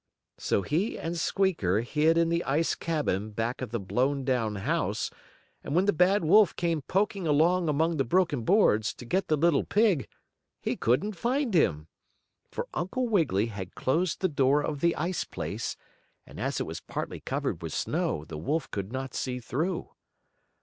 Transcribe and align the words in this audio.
So 0.39 0.63
he 0.63 0.97
and 0.97 1.15
Squeaker 1.15 1.81
hid 1.81 2.17
in 2.17 2.29
the 2.29 2.43
ice 2.43 2.73
cabin 2.73 3.29
back 3.29 3.61
of 3.61 3.69
the 3.69 3.79
blown 3.79 4.25
down 4.25 4.55
house, 4.55 5.11
and 5.63 5.75
when 5.75 5.85
the 5.85 5.93
bad 5.93 6.23
wolf 6.25 6.55
came 6.55 6.81
poking 6.81 7.27
along 7.27 7.69
among 7.69 7.97
the 7.97 8.03
broken 8.03 8.41
boards, 8.41 8.95
to 8.95 9.05
get 9.05 9.27
the 9.27 9.37
little 9.37 9.63
pig, 9.63 10.07
he 10.59 10.75
couldn't 10.75 11.13
find 11.15 11.53
him. 11.53 11.87
For 12.49 12.67
Uncle 12.73 13.09
Wiggily 13.09 13.45
had 13.45 13.75
closed 13.75 14.21
the 14.21 14.27
door 14.27 14.63
of 14.63 14.79
the 14.81 14.95
ice 14.95 15.23
place, 15.23 15.77
and 16.25 16.39
as 16.39 16.59
it 16.59 16.65
was 16.65 16.81
partly 16.81 17.19
covered 17.19 17.61
with 17.61 17.71
snow 17.71 18.25
the 18.25 18.39
wolf 18.39 18.71
could 18.71 18.91
not 18.91 19.13
see 19.13 19.39
through. 19.39 19.87